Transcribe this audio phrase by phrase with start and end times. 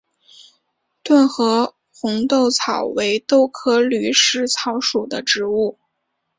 [1.03, 5.77] 顿河红豆草为豆科驴食草属的植物。